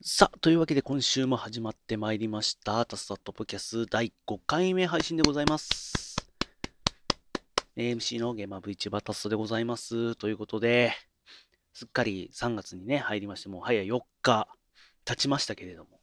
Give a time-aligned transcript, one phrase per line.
[0.00, 2.86] さあ、というわけで今週も始まってまいりました。
[2.86, 6.14] タスタットポキャス第5回目配信でございます。
[7.76, 10.14] MC のゲーマー VTuber タストでございます。
[10.14, 10.92] ということで、
[11.72, 14.46] すっかり3月にね、入りまして、もう早4日
[15.04, 15.98] 経ちましたけれども。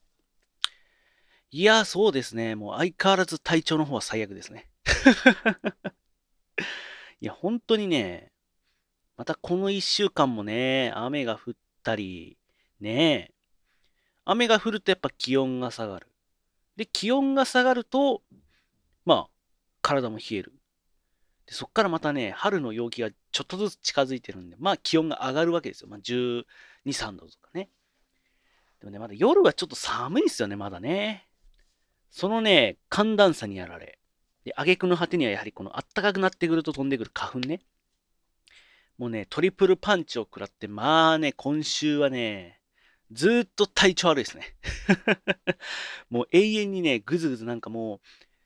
[1.51, 2.55] いや、そうですね。
[2.55, 4.69] もう相変わらず体調の方は最悪ですね。
[7.21, 8.33] いや、本当にね、
[9.15, 12.37] またこの1週間もね、雨が降ったり、
[12.81, 13.34] ねえ、
[14.25, 16.07] 雨が降るとやっぱ気温が下がる。
[16.75, 18.21] で、気温が下がると、
[19.05, 19.29] まあ、
[19.81, 20.53] 体も冷える。
[21.45, 25.89] でそっからまたね、春の陽気がちょっとずつ近づいてるんで、まあ気温が上がるわけですよ。
[25.89, 26.43] まあ12、
[26.85, 27.69] 3度とかね。
[28.79, 31.27] でもね、まだ夜はちょっと寒いですよね、まだね。
[32.09, 33.99] そのね、寒暖差にやられ。
[34.43, 37.61] で、挙句の果てにはやはりこの暖かくなってくると飛んでくる花粉ね。
[38.97, 42.54] もうね、トリプルパンチを食らって、まあね、今週はね、
[43.11, 44.55] ずっと体調悪いですね。
[46.09, 47.99] もう永遠にね、ぐずぐずなんかもう、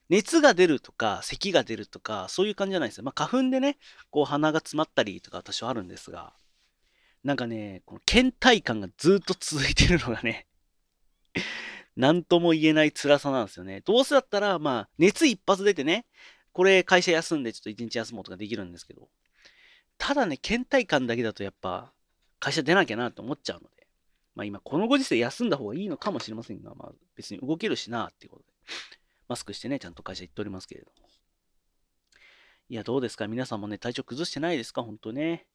[0.09, 3.03] 熱が出るとか、咳が出るとか、そういう感じじゃないですよ。
[3.03, 3.78] まあ花粉でね、
[4.09, 6.34] こう鼻が詰まったりとか私はあるんですが、
[7.23, 10.47] なんかね、この倦怠感がずっと続いてるのがね、
[11.95, 13.81] なんとも言えない辛さなんですよね。
[13.81, 16.06] どうせだったら、まあ、熱一発出てね、
[16.53, 19.09] これ会社休んでちょっと一日休もうとかできるんですけど、
[19.97, 21.94] ただね、倦怠感だけだとやっぱ、
[22.39, 23.78] 会社出なきゃなと思っちゃうので、
[24.40, 28.54] まあ今このご時世休んだ方がいいのかもしれませんが、まあ別に動けるしなっていうことで、
[29.28, 31.09] マスクしてね、ちゃんと会社行っておりますけれども。
[32.70, 33.28] いや、どうですか？
[33.28, 34.81] 皆さんもね、体調崩してないですか？
[34.81, 35.46] 本当ね。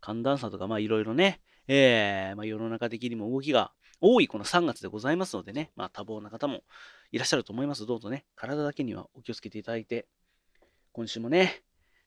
[0.00, 6.62] 寒暖差とか、まあいろいろね、えー、まあ世の中的にも動きが多いこの3月でございますのでね、まあ多忙な方も
[7.10, 7.86] いらっしゃると思います。
[7.86, 10.06] どうぞね、体だけにはお気をつけていただいて、
[10.92, 11.64] 今週もね、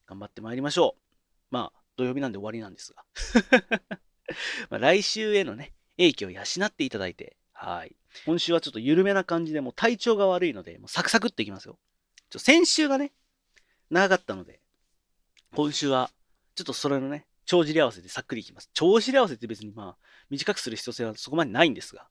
[0.08, 1.02] 頑張ってまいりましょう。
[1.52, 3.04] まあ、土曜日なんで終わりなんですが。
[4.70, 7.96] ま来週へのね、影響を養っていただいて、はい。
[8.26, 11.78] 今週はちょっと緩めな感じで、もう体調が悪いので、もうサクサクっていきますよ。
[12.30, 13.12] ちょ先週がね、
[13.90, 14.62] 長かったので、
[15.56, 16.10] 今週は、
[16.56, 18.70] ちょっとそれのね、帳尻合わせでさっくりいきます。
[18.74, 22.08] 帳尻合わせって別にまあ、短くする必要性はそこまでないんですが。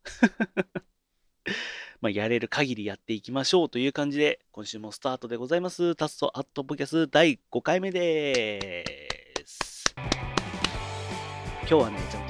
[2.00, 5.94] まあ、やれる限りやっていきましょうという感じで、今週もスタートでございます。
[5.96, 8.84] タストアットポキャス第5回目で
[9.46, 9.94] す。
[11.60, 12.29] 今日はね、ちゃんと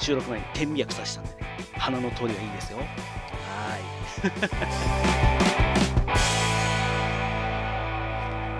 [0.00, 1.36] 収録前に点鼻薬さしたんでね、
[1.76, 2.78] 鼻の通りはいいですよ。
[2.78, 2.84] は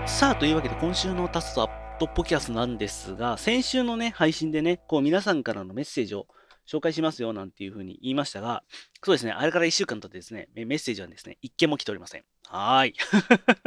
[0.05, 0.07] い。
[0.07, 6.27] さあ、というわけで今週のタストアットポキャスなんですが、先週のね、配信でね、こう皆さんからのメッセージを
[6.69, 8.63] 紹介しますよなんていうふうに言いましたが、
[9.03, 12.23] そうですね、あれから1週間経ってですね、メッセージはですね、一件も来ておりません。
[12.45, 12.93] はーい。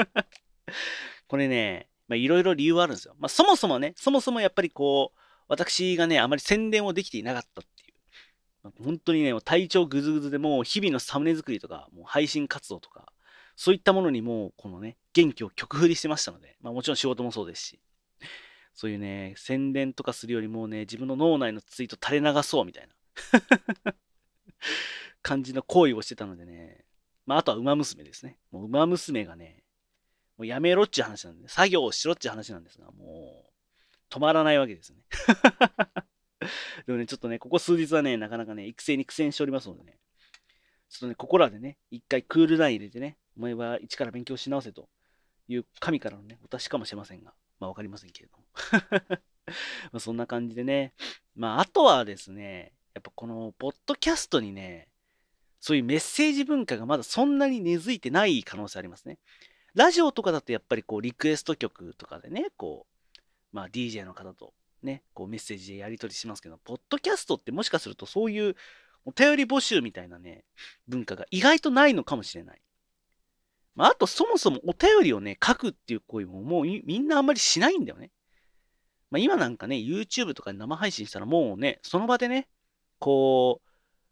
[1.27, 3.17] これね、まあいろいろ理由はあるんですよ。
[3.19, 5.19] まあそもそもね、そもそもやっぱりこう、
[5.49, 8.85] 私がね、あまり宣伝をできていなかったっていう。
[8.85, 13.13] 本当にね、体調ぐずぐずでもう日々のサムネ作りとか、もう配信活動とか、
[13.57, 17.81] そういったものにもうこのね、元気を曲振りしてましたので、まあもちろん仕事もそうですし、
[18.73, 23.95] そういうね、宣伝とかするよりもね、自分の脳内のツイート垂れ流そうみたいな
[25.23, 26.85] 感じの行為をしてたのでね、
[27.27, 28.39] まああとは馬娘ですね。
[28.51, 29.63] もう馬娘がね、
[30.37, 33.54] もうやめろっちゅう話なんで、作業をしろっちゅう話なんですが、もう、
[34.15, 34.99] 止まらないわけですね。
[36.87, 39.99] でもね、ちょっとね、ここ数日はね、なかなかね、育成に苦戦しておりますのでね、
[40.89, 44.89] ちょっとね、ここらでね、一回クールダウン入れてね、お前は一から勉強し直せと
[45.49, 48.45] いう神からのね、お達しかもしれませんが、まあわかりませんけれども。
[49.91, 50.95] まそんな感じでね、
[51.35, 54.89] まああとはですね、やっぱこの、ポッドキャストにね、
[55.59, 59.19] そういうメッセージ文化がまだそんなに根付いてない可能性ありますね。
[59.75, 62.94] ラジオとかだとやっぱりこうリクエスト曲とかでね、こう、
[63.55, 68.57] まあ DJ の方とね、こうメッセージでやり取りしますけど、ポッドキャストってもしかするとそういう
[69.07, 70.45] お便り募集みたいなね、
[70.89, 72.61] 文化が意外とないのかもしれない。
[73.77, 78.11] まああとそもそもお便りをね、書くっていう行為ももうみんなあんまりしないんだよね。
[79.11, 82.49] まあ今なんかね、YouTube とかで生配信したらもうね、その場でね、
[82.99, 83.69] こう、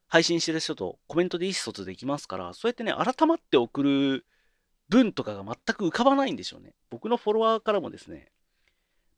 [0.07, 4.27] 配信してる人とコメントで意思疎通できますから、そうやってね、改まって送る
[4.89, 6.75] 文とかが全く浮かばないんでしょうね。
[6.91, 8.31] 僕のフォロワーからもですね、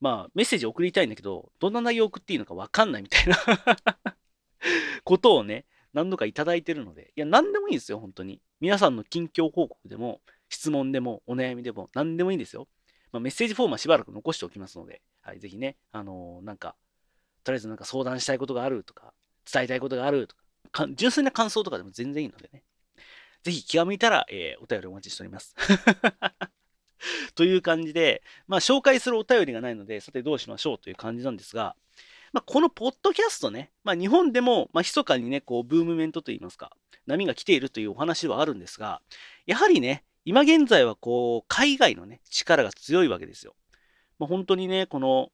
[0.04, 3.38] まあ、メッセージ送りたいんだけど、どんな内容送っていいのかわかんないみたいな
[5.02, 5.64] ことをね、
[5.94, 8.42] 何度かいただいてるので、いや、何でもいいんですよ、本当に。
[8.60, 10.20] 皆さんの近況報告でも、
[10.50, 12.68] 質問でも、お悩みでも、何でもいいんですよ。
[13.12, 16.76] まあ、メッセージフォームはしばらく残しておきますので、はい、ぜひね、あのーなんか、
[17.42, 19.14] とりあえずなんか相談したいことがあるとか、
[19.50, 20.36] 伝えたいことがあると
[20.70, 22.62] か、純粋な感想とかでも全然いいのでね。
[23.42, 25.54] ぜひ気が向いたら、えーお便りお待ちしております。
[27.34, 31.76] という感じで、まあ、紹介するお便りがないので、さてどうしましょうという感じなんですが、
[32.32, 39.00] まあ、このポッドキャストね、まあ、日本でも、まあ、密かにね、こう、ブームメントといいますか、波が来ているというお話はあるんですが、
[39.46, 43.54] やはりね、今現在はこう、海外のね、力が強いわけですよ。
[44.18, 45.30] まあ、本当にね、この、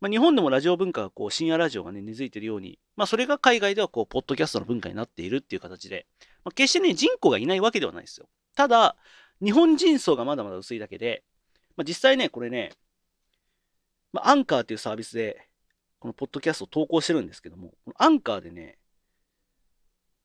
[0.00, 6.06] まあ、日本でもラジオ文化がこう深夜ラジオがね根付いているように、まあ、それが海外ではこうポッドキャストの文化になっているっていう形で、
[6.42, 8.26] まあ、決してね人口がいないわけではないですよ。
[8.56, 8.96] ただ
[9.42, 11.22] 日本人層がまだまだ薄いだけで、
[11.76, 12.72] まあ、実際ねこれね、
[14.12, 15.48] まあ、アンカーっていうサービスで
[15.98, 18.78] このポッドキャストを投稿してるんですけどもアンカーでね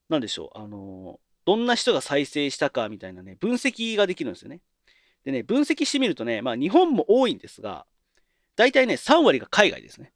[0.09, 4.61] 何でしょうあのどんな人が再生したかみたいなね分析ができるんですよね。
[5.23, 7.85] でね分析してみるとねまあ日本も多いんですが
[8.55, 10.13] 大体ね、3割が海外ですね。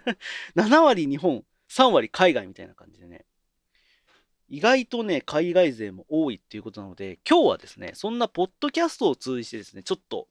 [0.56, 3.24] 7割日本、3割海外みたいな感じでね。
[4.48, 10.28] 意外とね、海外勢も多いっていうことなので、今日はですね、そんなポッドキャストを通じてですね、ちょっと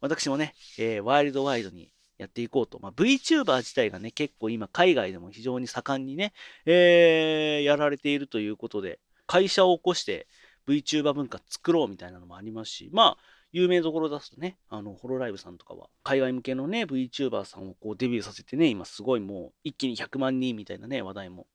[0.00, 2.78] 私もね、えー、ワイルドワイドにやっていこうと。
[2.78, 6.32] まあ、VTuber 自体がね、結構今海外でも非常に盛んにね、
[6.66, 10.26] えー、やられているということで、会社を起こして
[10.68, 21.46] VTuber 文化作ろうみたいなのもありますし、まあ、有名どころ出すとね、あの、ホロライブさんとかは、海外向けのね、VTuber さんをこうデビューさせてね、今すごいもう一気に100万人みたいなね、話題も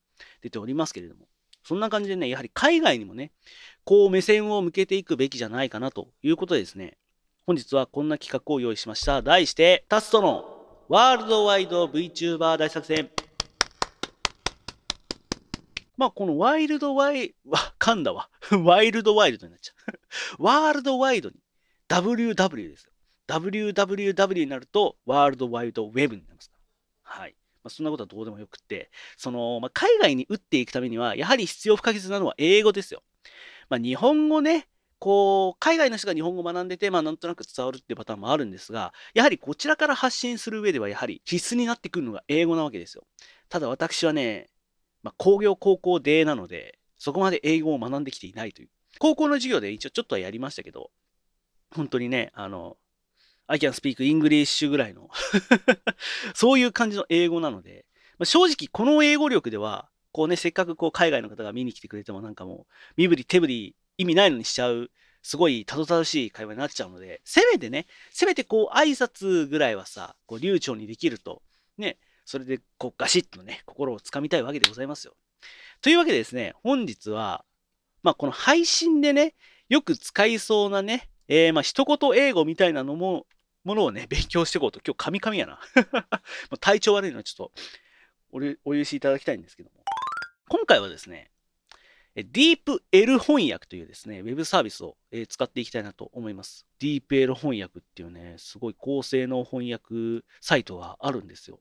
[0.42, 1.28] 出ておりますけれども、
[1.70, 3.32] そんな感じでね、やはり海外にもね、
[3.84, 6.98] こう目線を向けていくべきじゃないかなということでですね、
[7.46, 9.22] 本日はこんな企画を用意しました。
[9.22, 10.46] 題して、タストの
[10.88, 13.12] ワールドワイド VTuber 大作戦。
[15.96, 18.32] まあ、このワイルドワイ、わ、噛んだわ。
[18.66, 19.94] ワイルドワイルドになっちゃう。
[20.44, 21.36] ワールドワイドに
[21.88, 22.92] WW ですよ。
[23.28, 26.58] WWW になると、ワールドワイドウェブになりますか
[27.04, 27.12] ら。
[27.12, 27.36] はい。
[27.64, 33.04] まあ、そんなことはどうでもよくって、その、まあ、海外に打っていくためには、やはり必要不可欠なのは英語ですよ。
[33.70, 34.68] まあ、日本語ね、
[35.00, 43.06] こう、海外の人が日本語を学んでて、まあ、なんとなく伝わるっていうパターンもあるんですが、やはりこちらから発信する上では、やはり必須になってくるのが英語なわけですよ。
[43.48, 44.50] ただ私はね、
[45.02, 48.70] まあ、工業高校でなので、そこまで英語を学んできていないという。
[49.00, 50.92] 高校の授業で一応ちょっとはやりましたけど、
[51.74, 52.78] 本当にね、あの、
[53.52, 55.10] I can speak English ぐらいの
[56.36, 57.86] そういう感じの英語なので、
[58.20, 64.92] まあ、正直この英語力では、こうね、せっかくこう海外の方が見に来てくれてもなんかもう、身振り手振り意味ないのにしちゃう、
[65.24, 71.42] すごいたどたどしい会話になっちゃうので、せめてね、せめてこう挨拶ぐらいはさ、こう流暢にできると、
[71.78, 75.16] ね、それでこうガシッとね、心をつかみたいわけでございますよ。
[75.82, 77.44] というわけでですね、本日は、
[78.04, 79.34] まあこの配信でね、
[79.70, 83.28] よく使いそうなね、えー、まあ、一言英語みたいなのも、
[83.64, 84.80] ものをね、勉強していこうと。
[84.86, 85.60] 今日、カミカミやな。
[86.60, 87.52] 体調悪いのはちょっと
[88.66, 89.84] お、お許しいただきたいんですけども。
[90.48, 91.32] 今回はですね、
[92.16, 94.98] DeepL 翻訳というですね、ウェブサービスを、
[95.28, 96.66] 使っていきたいなと思います。
[96.80, 101.60] DeepL 翻訳っていうね、すごい高性能翻訳サイトがあるんですよ。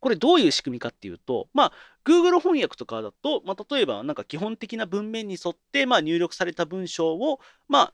[0.00, 1.72] これどういう仕組みかっていうと、まあ、
[2.04, 7.92] Google 翻訳とかだと、まあ、例えばなんか基本的な文面に沿って、まあ、入力された文章を、まあ、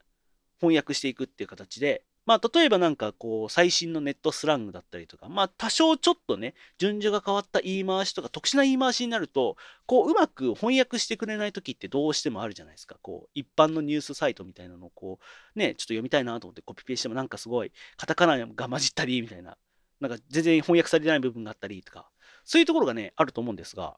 [0.61, 9.57] 翻訳していくっていう形で、まあ、例えばなんかこう、最新のネットスラングだったりとか、まあ、多少ちょっとね、順序が変わった言い回しとか、特殊な言い回しになると、
[9.87, 12.97] こう、うまく翻訳してくれない時ってどうしてもあるじゃないですか。
[13.03, 15.19] こう、一般のニュースサイトみたいなのをこ
[15.55, 19.59] う、ね、ちょっと読みたいなと思ってコピペしてもなんかすごい、カタカナが混じったりみたいな、
[20.01, 22.09] なんか全然翻訳されてない部分があったりとか、
[22.45, 23.97] そういうところがね、あると思うんですが、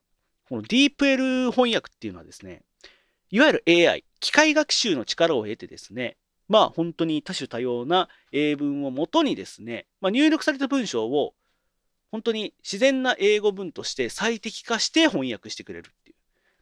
[0.49, 2.63] この DeepL 翻訳っていうのはですね、
[3.31, 6.17] いわゆる AI、機械学習の力を得てですね、
[6.49, 11.35] まあ本当に多種多様な英文をもとにですね、まあ、入力された文章を
[12.11, 16.17] 本当に自然な英語文として最適化して翻訳してくれるっていう。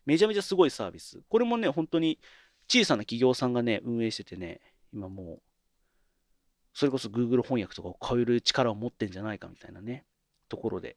[0.06, 1.20] めちゃめちゃすごいサービス。
[1.28, 2.18] これもね、本当に
[2.68, 4.60] 小さな企業さんがね、運営しててね、
[4.92, 5.42] 今もう、
[6.72, 10.04] それこそ Google 翻訳とかを超える力を持ってんじゃないかみたいなね、
[10.48, 10.96] ところで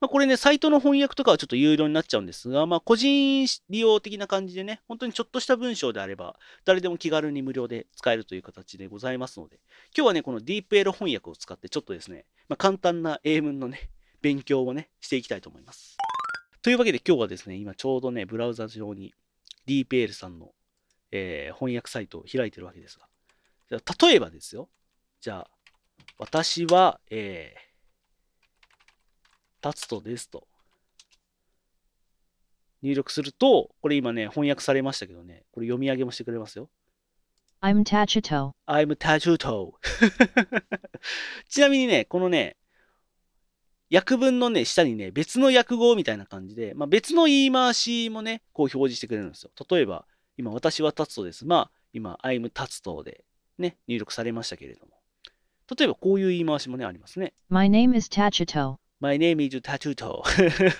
[0.00, 9.58] まあ、これね、サイトの翻訳とかはちょっと有料になっちゃうんですが、まあ、個人利用的な感じでね、本当にちょっとした文章であれば、誰でも気軽に無料で使えるという形でございますので、
[9.96, 13.90] 今日はね、この DeepL 翻訳を使って、ちょっとですね、まあ、簡単な英文のね、
[14.22, 15.96] 勉強をね、していきたいと思います。
[16.62, 19.14] というわけで今日はですね、今ちょうどね、ブラウザ上に
[19.66, 20.52] DeepL さんの、
[21.10, 23.08] えー、翻訳サイトを開いてるわけですが、
[23.70, 24.68] 例えばですよ、
[25.20, 25.50] じゃあ、
[26.18, 27.67] 私は、えー、
[29.64, 30.46] 立つとですと。
[32.82, 36.70] 入力すると、これ今ね、翻訳されましたけどね、これ読み上げもしてくれますよ。
[37.60, 38.52] I'm Tachuto.
[38.68, 39.72] I'm Tachuto.
[41.48, 42.56] ちなみにね、このね、
[43.92, 49.50] 訳文のね、下にね、別の訳語みたいな感じで、まあ、別の言い回しもね、こう表示してくれるんですよ。
[49.68, 51.46] 例えば、今、私は立つとです。
[51.46, 53.24] まあ、今、I'm 立つとで
[53.58, 54.92] ね、入力されましたけれども。
[55.76, 57.34] 例えば、こういう言い回しもね、ありますね。
[57.48, 58.78] My name is Tachuto.
[59.00, 60.22] My name is Tachuto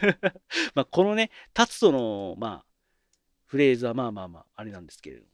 [0.75, 2.65] まあこのね、タツトの、まあ、
[3.47, 5.31] フレーズはまあまあまあ、あれなんですけれども。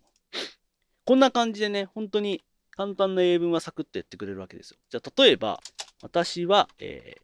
[1.04, 4.78] こんな感じでね、本当に簡単な英文はサクッとやってくれるわけですよ。
[4.90, 5.60] じゃあ、例えば、
[6.02, 7.16] 私は、え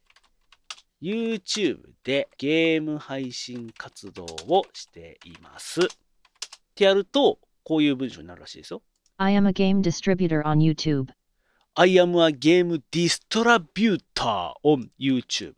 [1.02, 5.80] ー、YouTube でゲーム配信活動をしています。
[5.82, 5.86] っ
[6.74, 8.82] てやると、こういう文章になるらしいですよ。
[9.16, 11.06] I am a game distributor on YouTube.
[11.82, 15.54] I am a game distributor on YouTube.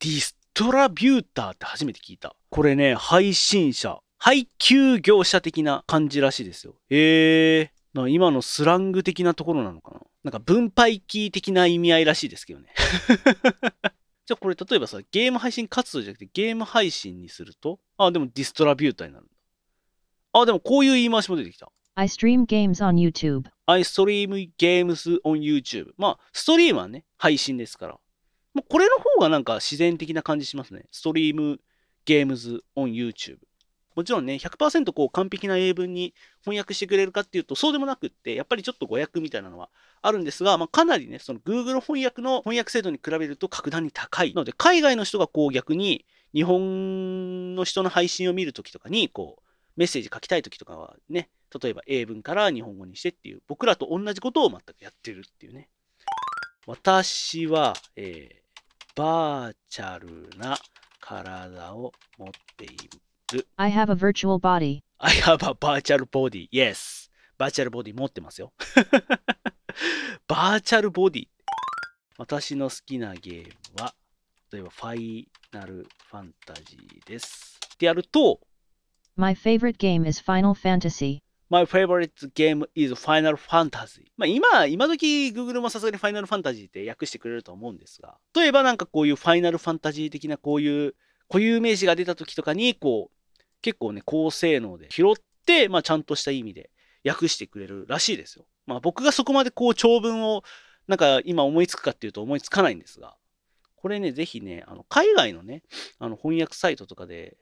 [0.00, 2.34] distributor って初めて聞いた。
[2.50, 6.74] これね、配信者、配給業者的な感じらしいですよ。
[6.90, 8.02] へえー。
[8.02, 12.74] な今のスラング的なところなのかななんか分配機的な意味合いらしいですけどね。
[14.26, 19.34] じゃあこれ例えばさ、ゲーム配信活動じゃなくてゲーム配信にすると、あ、でも distributor になるんだ。
[20.32, 21.70] あ、でもこういう言い回しも出てきた。
[21.96, 23.44] I stream games on YouTube.
[23.66, 25.92] I stream games on YouTube.
[25.96, 27.98] まあ、ストリームはね、配信ですから。
[28.52, 30.86] まあ、これの方がなんか自然的な感じしますね。
[30.90, 31.60] ストリーム
[32.04, 33.36] ゲームズ on YouTube。
[33.94, 39.70] もちろんね、100%こう完璧な英文に翻訳してくれるかっていうと、そうでもなくって、やっぱりちょっと誤訳みたいなのは
[40.02, 44.34] あるんですが、まあ、かなりね、その Google 翻訳の翻訳精度に比べると格段に高い。
[44.34, 49.42] なので、海外の人がこう逆に日本の人の配信を見るときとかに、こう、
[49.76, 51.30] メッセージ書きたいときとかはね、
[51.62, 55.68] 例えば英文から日本語にしてっていう、僕らと同じことを全くやってるっていうね。
[56.66, 58.44] 私は、えー
[58.96, 60.56] バーチャルな
[61.00, 62.68] 体を持ってい
[63.32, 63.48] る。
[63.56, 64.82] I have a virtual body.
[64.98, 66.48] I have a virtual body.
[66.52, 67.10] Yes.
[67.36, 68.52] バーチャルボディ持ってますよ。
[70.28, 71.28] バーチャルボディ。
[72.16, 73.46] 私の好きなゲー
[73.76, 73.92] ムは、
[74.52, 77.58] 例えばファイナルファンタジーです。
[77.74, 78.40] ってやると、
[79.16, 81.23] My favorite game is Final Fantasy.
[81.50, 84.06] My favorite game is Final Fantasy.
[84.16, 90.94] まあ今、今時 Google もさすがに Final Fantasy って訳してくれると思うんですが、例えばなんかこういう Final Fantasy 的なこういう
[91.28, 95.14] 固有名詞が出た時とかに、こう、結構ね、高性能で拾っ
[95.46, 96.70] て、まあちゃんとした意味で
[97.06, 98.46] 訳してくれるらしいですよ。
[98.66, 100.42] まあ僕がそこまでこう長文を
[100.86, 103.16] なんか今思いつくかっていうと思いつかないんですが、
[103.76, 105.62] これね、ぜひね、あの海外のね、
[105.98, 107.36] あの翻訳サイトとかで、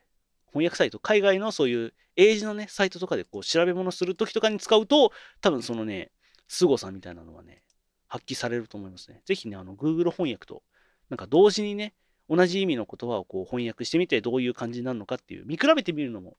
[0.52, 6.10] 翻訳サイト、海外のそういう英字のね、サイトとかでこう調べ物するときとかに使うと、多分そのね、
[6.48, 7.62] 凄さみたいなのはね、
[8.08, 9.22] 発揮されると思いますね。
[9.24, 10.62] ぜひね、あの、Google 翻訳と、
[11.08, 11.94] なんか同時にね、
[12.28, 16.36] 同じ意味の言葉をこう翻訳してみて、どういう感じになるのかっていう、見比べてみるのも、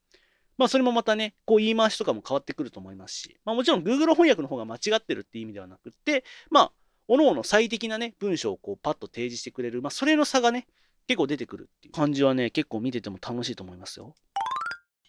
[0.57, 6.71] まあそれもまたね、こう言い回しとかも変わってくると思いますし、まあもちろん Google 翻訳の方が間違ってるっていう意味ではなくって、まあ、
[7.07, 10.67] 各々最適なね、文章をこうパッと提示してくれる、まあそれの差がね、
[11.07, 14.15] 結構出てくるっていう感じはね、結構見てても楽しいと思いますよ。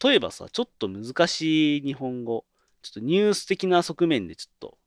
[0.02, 2.44] 例えばさ、ちょっと難しい日本語、
[2.82, 4.78] ちょっとニュース的な側面でちょっと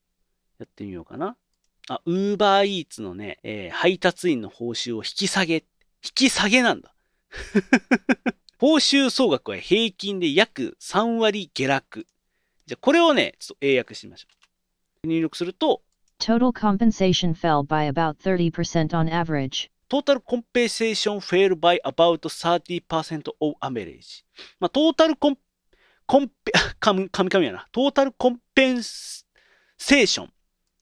[0.60, 1.38] やってみようかな。
[1.90, 6.94] あ、ウーバーイーツのね、えー配達員の報酬を引き下げ、引き下げなんだ。
[8.60, 12.06] 報酬総額は平均で約3割下落。
[12.66, 14.28] じゃあこれをね、ちょっと英訳してみましょ
[15.04, 15.08] う。
[15.08, 15.84] 入力すると、
[16.20, 19.70] Total compensation fell by about 30% on average.
[19.89, 24.24] Total compensation fell by about 30% of average。
[24.60, 25.38] まあ、トータルコン、
[26.06, 27.67] コンペ、かみ、かみやな。
[27.72, 30.29] トータルコンペンセーションっ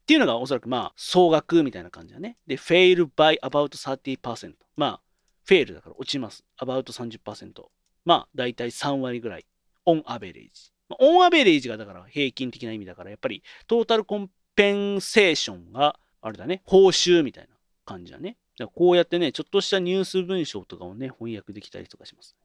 [0.05, 2.37] ていうのがおそらくまあ、総額みたいな感じだね。
[2.45, 4.53] で、fail by about 30%。
[4.75, 5.01] まあ、
[5.47, 6.43] fail だから落ちます。
[6.59, 7.63] about 30%。
[8.05, 9.45] まあ、だいたい3割ぐらい。
[9.85, 10.71] on average。
[10.89, 16.61] まあ、on average がだから平均的な意味だから、やっぱりトータルコンペンセーションがあれだね。
[16.65, 18.37] 報酬みたいな感じだね。
[18.57, 22.35] だからこうやってね、ちょっとしたニュース文章とかをね、翻訳できたりとかします。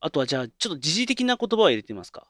[0.00, 2.26] あとはじゃあ、ちょっと時事的な言葉を入れてみますか。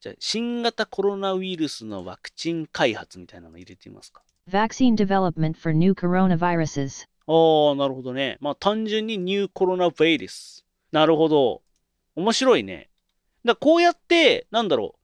[0.00, 4.22] じゃあ、新型コロナウイルスのワクチン開発みたいなの入れてみますか。
[4.48, 7.08] Vaccine development for new coronaviruses.
[7.26, 8.38] ああ、なるほどね。
[8.40, 10.64] まあ、単純にニューコロナウイルス。
[10.92, 11.62] なるほど。
[12.14, 12.88] 面白いね。
[13.44, 14.98] だこうやって、なんだろう。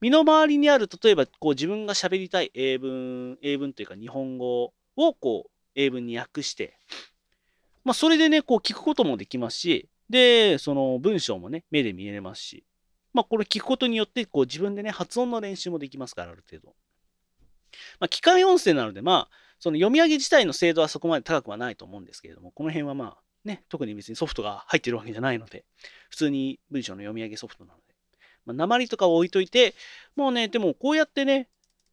[0.00, 6.78] 身の回りにある、例えば、こう自分が喋りたい英文、英文というか日本語を、こう、英文に訳して、
[7.84, 12.64] まあ、それでね、こう聞くこともできますし、で、その文章もね、目で見えれますし、
[13.12, 16.74] まあ、これ聞くことによって、こう自分でね、発音の練習もできますから、ある程度。
[17.98, 25.64] まあ、機械音声なので、まあ、その読み上げ自体の精度はそこまで高くはないと思うんですけれども、この辺はまあ、ね、特に別にソフトが入ってるわけじゃないので、
[26.10, 27.94] 普通に文章の読み上げソフトなので、
[28.46, 29.74] まあ、鉛とかを置いといて、
[30.16, 31.48] もうね、でもこうやってね、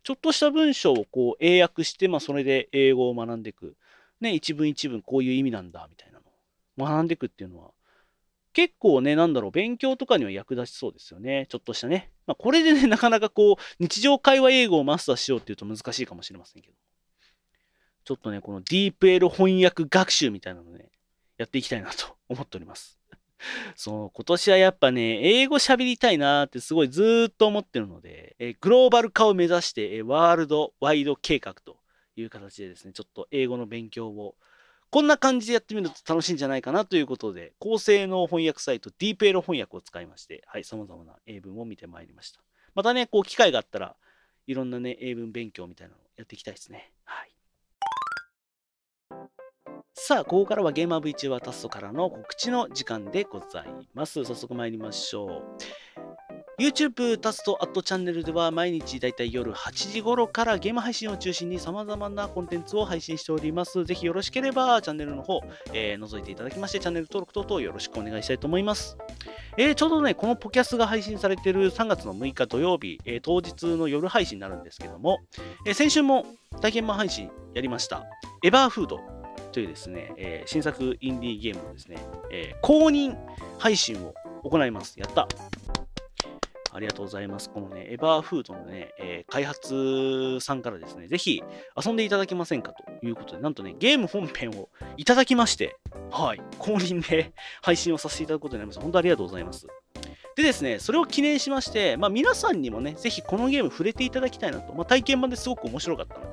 [0.08, 3.76] ちょっとした文章をこう英訳して、まあ、それで英語を学んでいく。
[4.22, 6.22] ね、一文一文こういう意味なんだ、みたいな
[6.78, 7.72] のを学んでいくっていうのは、
[8.54, 11.46] 結構ね、なんだろう、勉強とかには役立ちそうですよね。
[11.50, 12.10] ちょっとしたね。
[12.26, 16.74] まあ、これでね、 なかなかこう、日常会話英語をマスターしようっていうと難しいかもしれませんけど。
[18.06, 20.90] ちょっとね、この DeepL 翻訳学習みたいなのね、
[21.36, 22.97] やっていきたいなと思っております。
[23.76, 31.78] そう、今年はやっぱね、英語喋りたいなってすごいずーっと思ってるので、えグローバル化を目指して、えワールドワイド計画と
[32.16, 34.36] いう形でですね、ちょっと英語の勉強を、
[34.90, 42.42] こんな感じでやってみると楽しいんじゃないかなということで、高性能翻訳サイト DeepL 翻訳を使いまして、はい、様々な英文を見てまいりました。
[42.74, 43.96] またね、こう、機会があったら、
[44.46, 46.94] いろんなね、英文勉強みたいなのをやっていきたいですね。
[47.04, 47.37] はい。
[50.00, 54.24] さあ、ここからはゲーマー VTuber タストからの告知の時間でございます。
[54.24, 55.42] 早速参りましょ
[56.60, 56.62] う。
[56.62, 63.86] YouTube タストアットチャンネルでは毎日だいたい夜8時頃からゲーム配信を中心に様々なコンテンツを配信しております。
[63.86, 65.42] ぜひよろしければチャンネルの方、
[65.74, 68.98] えー覗いていただきましてチャンネル登録等々よろしくお願いしたいと思います。
[69.58, 75.20] えーちょうどね、このポキャスが配信されている3月の6日土曜日、えー当日の夜配信になるんですけども、
[75.66, 76.28] えー先週も
[76.62, 78.06] 体験版配信やりました、
[78.44, 79.17] エバーフード
[79.52, 81.98] というですね、えー新作インディーゲームのですね、
[82.32, 83.18] えー公認
[83.58, 84.14] 配信を
[84.44, 85.00] 行います。
[85.00, 85.28] やった
[86.74, 87.50] ありがとうございます。
[87.50, 91.42] このね、エバーフードのね、えー開発さんからですね、ぜひ
[91.84, 95.76] 遊んでいただけませんかということで、なんとね、ゲーム本編をいただきまして、
[96.12, 98.82] はい、公認で配信をさせていただくことになりました。
[98.82, 99.68] 本当ありがとうございます。
[100.36, 106.28] でですね、それを記念しまして、まあ、皆さんにもね、ぜひこのゲーム触れていただきたいなと、まあ、体験版ですごく面白かったので、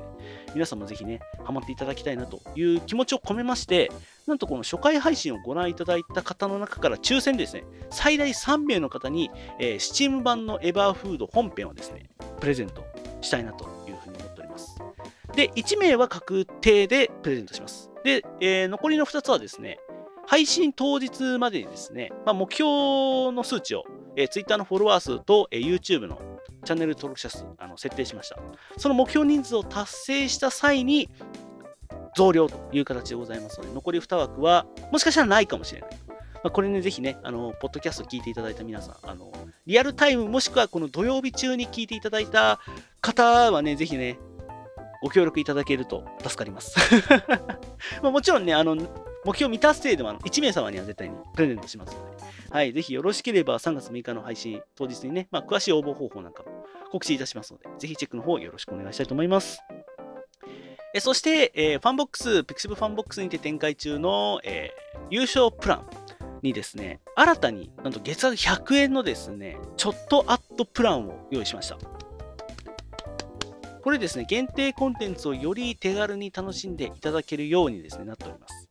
[0.55, 3.91] 皆さんもぜひね、ハマっていただきたいなという気持ちを込めまして、
[4.27, 12.09] なんとこの初回配信をご覧いただいた方の中から抽選でですね、最大3名の方に、えー、Steam 版のエバーフード本編をですね、
[12.41, 12.85] プレゼント
[13.21, 14.79] したいなというふうに思っております。
[15.35, 17.91] で、1名は確定でプレゼントします。
[18.05, 19.79] で、えー残りの2つはですね、
[20.27, 23.85] 配信当日までにですね、まあ、目標の数値を、
[24.17, 26.21] えー Twitter のフォロワー数と、えー YouTube の
[26.65, 28.39] チャンネル登録者数あの設定しました。
[28.79, 31.09] その目標人数を達成した際に
[32.17, 35.91] 増量という形でございますので、残り2枠はもしかしたらないかもしれない。
[36.45, 39.33] まあ、これね、ぜひね、あの、ポッドキャスト聞いていただいた皆さん、あの、
[39.67, 42.61] リアルタイムもしくはこの土曜日中に聞いていただいた
[43.01, 44.19] 方はね、ぜひね、
[45.03, 46.77] ご協力いただけると助かります。
[48.03, 52.25] まあもちろんね、あの、目標未達成でもあの1名様には絶対にプレゼントしますので、
[52.55, 59.59] はい、ぜひよろしければ3月6日の配信当日にね、まあ、詳しい応募方法なんかも告知いたしますので、ぜひチェックの方よろしくお願いしたいと思います。
[60.95, 65.89] えそして、えーファンボックス、ピクシブファンボックスにて展開中の、えー有償プラン
[66.43, 71.77] にですね、新たになんと月額100円のですね、ちょっとアットプランを用意しました。
[73.83, 78.64] これですね、限定コンテンツをより手軽に楽しんでいただけるようにですね、なっております。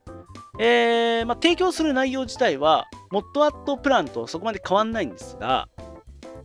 [0.59, 5.67] えーまあ、提供する内容自体は、モッドアットプランとそこまで変わんないんですが、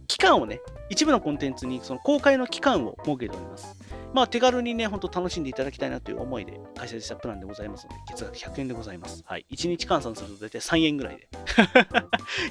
[0.07, 3.77] 期間をね、一部のコンテンツにその公開の期間を設けております。
[4.15, 9.23] まあ、手軽にね、ほんと楽しんでいただきたいなという思いで開催したプランでございますので、月額100円でございます。
[9.27, 9.47] はい。
[9.51, 11.29] 1日換算すると大体3円ぐらいで、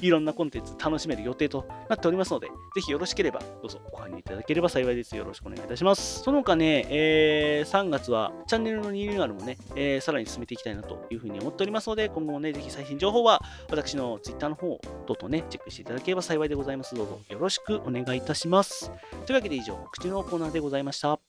[0.00, 5.16] いろんなコンテンツ楽しめる予定となっておりますので、ぜひよろしければ、どうぞご加入いただければ幸いです。
[5.16, 6.22] よろしくお願いいたします。
[6.22, 16.94] その他ね、えー3月はチャンネルのリニューアルもね、えーさらに進めていきたいなというふうに思っておりますので、今後もね、ぜひ最新情報は私の Twitter の方等々ね、チェックしていただければ幸いでございます。
[16.94, 18.90] どうぞよろしくお願いいたします。
[19.26, 21.27] というわけで以上、口のコーナーでございました。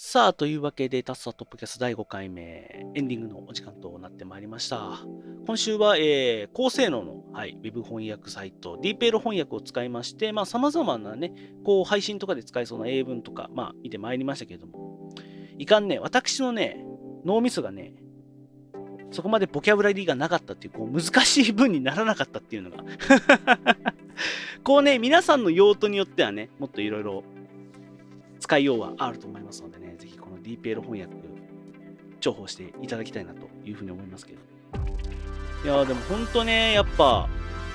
[0.00, 5.00] さあ、というわけで、タスタトップキャス第5回目、エンディングのお時間となってまいりました。
[5.44, 11.32] 今週は、えー高性能の、はい、Web 翻訳サイト、DeepL 翻訳を使いまして、まあ、様々なね、
[11.64, 15.10] こう、配信とかで使えそうな英文とか、まあ、見てまいりましたけれども、
[15.58, 16.80] いかんね、私のね、
[17.24, 17.92] 脳みそがね、
[19.10, 22.84] そこまでボキャブラリーがなかったっていう、こう、難しい文にならなかったっていうのが、
[24.62, 27.24] こうね、皆さんの用途によってはね、もっといろいろ
[28.48, 31.14] 使いようはあると思いますのでね、ぜひこの DPL 翻訳、
[32.18, 34.38] 重宝していただきたいなというふうに思いますけど。
[35.64, 37.28] いやでも本当ね、やっぱ、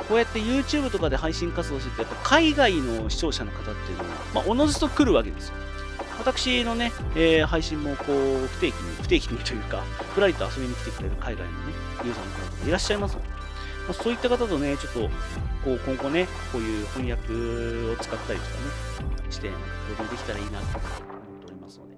[0.10, 5.56] こうやって YouTube とかで配信活動してて、やっぱ海外の視聴者の方っていうのは、まあ、おのずと来るわけですよ。
[6.18, 9.84] 私のね、えー配信もこう、不定期に、不定期にというか、
[10.16, 13.36] ふらりと遊びに来てくれる海外のね、ユーザーの方とかいらっしゃいますので、ま
[13.92, 15.00] あ、そういった方とね、ちょっと、
[15.64, 17.32] こう、今後ね、こういう翻訳
[17.94, 19.50] を使ったりとかね、して、
[19.98, 21.98] 共同できたらいいなと思っておりますので。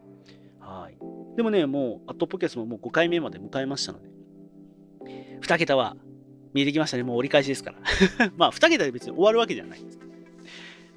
[0.60, 0.98] はい。
[1.38, 4.10] でもね、もう、アットポキャスももう5回目まで迎えましたので、
[5.42, 5.96] 2桁は
[6.54, 7.04] 見えてきましたね。
[7.04, 8.32] もう折り返しですから。
[8.38, 10.12] まあ、2桁で別に終わるわけじゃないんですけど。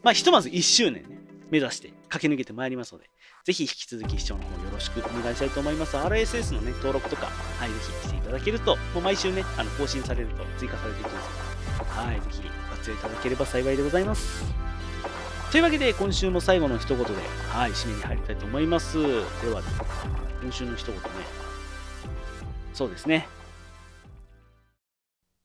[0.03, 1.19] まあ、ひとまず1周年ね、
[1.51, 3.11] 目指して駆け抜けてまいりますので、
[3.45, 5.97] ぜひ引き続き視聴の方よろしくお願いしたいと思います。
[5.97, 14.68] RSS のね、登録とか、はい、ぜひしていただけると、もう毎週ね、あの更新されると追加されていきますので、はい、ぜひご活用いただければ幸いでございます。
[15.51, 17.13] というわけで、今週も最後の一言で、
[17.49, 19.01] はい、締めに入りたいと思います。
[19.01, 19.09] で
[19.51, 19.63] は、
[20.43, 21.01] 今週の一言ね、
[22.75, 23.27] そうですね。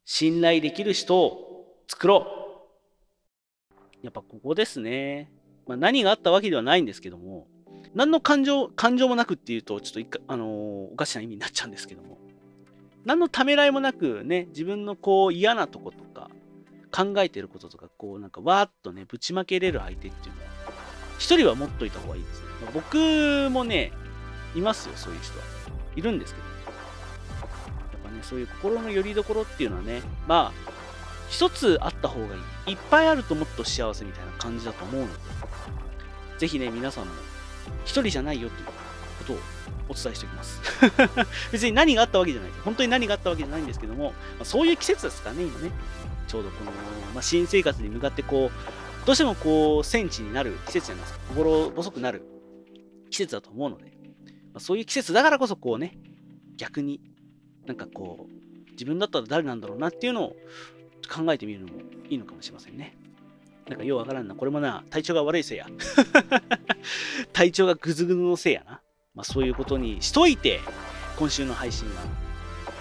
[0.03, 2.27] 信頼できる人を作ろ
[4.01, 4.05] う。
[4.05, 5.31] やっぱここですね。
[5.65, 7.47] まあ、何があったわけではないんですけども、
[7.95, 12.17] 何の感情、感情もなくっていうと、ちょっと、あのーおかしな意味になっちゃうんですけども、
[13.05, 16.29] 何のためらいもなくね、自分のこう嫌なとことか、
[16.93, 20.49] 考えてることとか、こうなんかわーっとね、ぶちまけれる相手っていうのは、
[21.17, 22.45] 一人は持っといた方がいいですね。
[22.65, 23.91] ま僕もね、
[24.55, 25.43] いますよ、そういう人は。
[25.95, 26.47] いるんですけど。
[26.47, 26.53] や
[27.97, 30.71] っぱね、そういう心の拠り所っていうのはね、まあ、
[31.29, 32.71] 一つあった方がいい。
[32.73, 35.19] いっぱいあるともっと幸せみたいな感じだと思うので、
[36.37, 37.11] ぜひね、皆さんも
[37.85, 38.73] 一人じゃないよっていうこ
[39.25, 39.37] とを
[39.89, 40.61] お伝えしておきます。
[41.51, 42.63] 別に何があったわけじゃないです。
[42.63, 45.71] 本当に何があったわけじゃないんですけども、まあ、そういう季節ですかね、今ね。
[46.33, 46.71] ちょうどこの、
[47.13, 51.25] まあ、新生活に向かってこう、どうしてもこう、戦地になる季節じゃないですか。
[51.29, 52.23] 心細くなる
[53.11, 55.95] 季節だと思うので、まあ、そういう季節だからこそこうね、
[56.57, 57.01] 逆に
[57.67, 60.35] なんかこう、自分だったら誰なんだろうなっていうのを
[61.07, 61.73] 考えてみるのも
[62.09, 62.97] いいのかもしれませんね。
[63.69, 64.33] なんかようわからんな。
[64.33, 65.67] これもな、体調が悪いせいや。
[67.31, 68.81] 体調がぐずぐずのせいやな。
[69.13, 70.61] まあそういうことにしといて、
[71.15, 72.01] 今週の配信は、
[72.65, 72.71] こ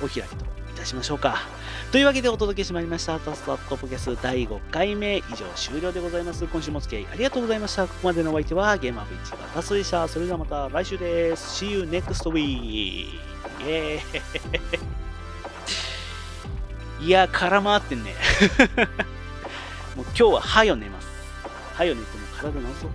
[0.00, 1.57] のお開きといたしましょうか。
[1.90, 3.18] というわけでお届けしまいりました。
[3.18, 6.46] タスタットポキャス第5回目以上終了でございます。
[6.46, 7.86] 今週もお付き合いありがとうございました。
[7.86, 10.06] ここまでのお相手はゲームアップ1がタスでした。
[10.06, 11.64] それではまた来週です。
[11.64, 12.44] See you next week!
[12.44, 13.18] イ
[13.62, 18.14] エーイいや、空回ってんね。
[19.96, 21.08] もう今日ははよ寝ます。
[21.74, 22.90] はよ寝ても体治そう。